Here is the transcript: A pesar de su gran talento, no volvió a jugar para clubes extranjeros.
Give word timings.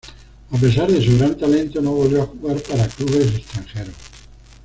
A 0.49 0.57
pesar 0.57 0.91
de 0.91 0.99
su 0.99 1.15
gran 1.15 1.37
talento, 1.37 1.79
no 1.79 1.91
volvió 1.91 2.23
a 2.23 2.25
jugar 2.25 2.57
para 2.63 2.87
clubes 2.87 3.35
extranjeros. 3.37 3.93